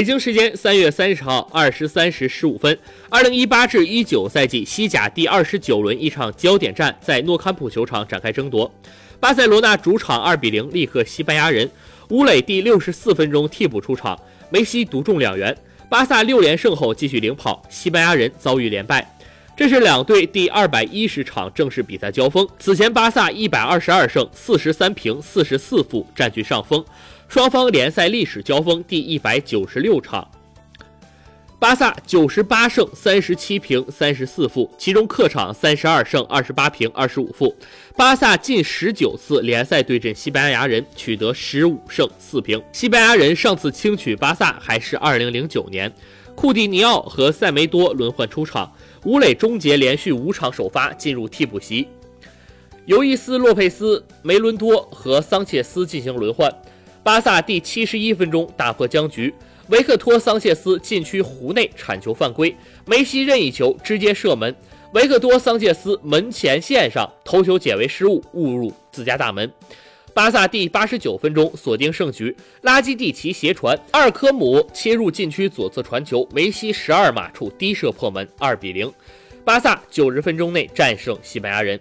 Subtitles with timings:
[0.00, 2.78] 北京时间三月三十号二十三时十五分，
[3.10, 8.72] 二零一八至一九赛季西甲第二十九轮一场焦点战在诺坎普球场展开争夺。
[9.20, 11.70] 巴塞罗那主场二比零力克西班牙人，
[12.08, 14.18] 乌磊第六十四分钟替补出场，
[14.48, 15.54] 梅西独中两元。
[15.90, 19.06] 巴萨六连胜后继续领跑，西班牙人遭遇连败。
[19.60, 22.48] 这是两队第二百一十场正式比赛交锋。
[22.58, 26.82] 此前巴萨一百二十二胜四十三平四十四负占据上风，
[27.28, 30.26] 双方联赛历史交锋第一百九十六场。
[31.58, 37.54] 巴萨九十八胜三十七平三十四负，其中客场三十二胜二十八平二十五负。
[37.94, 42.58] 巴萨近十九次联赛对阵西班牙人取得十五胜四平。
[42.72, 45.92] 西班牙人上次轻取巴萨还是二零零九年，
[46.40, 48.72] 库蒂尼奥和塞梅多轮换出场，
[49.04, 51.86] 武磊终结连续五场首发进入替补席，
[52.86, 56.50] 尤伊斯、洛佩斯、梅伦多和桑切斯进行轮换。
[57.02, 59.34] 巴萨第七十一分钟打破僵局。
[59.68, 64.56] 维克托·桑切斯禁区弧内铲球犯规，梅西任意球直接射门，
[64.94, 69.52] 维克多·桑切斯门前线上头球解围失误，误入自家大门。
[70.12, 78.92] 巴萨第八十九分钟锁定胜局，拉基蒂奇斜传，二科姆切入禁区左侧传球，梅西十二码处低射破门，二比零。
[79.44, 81.80] 巴萨九十分钟内战胜西班牙人。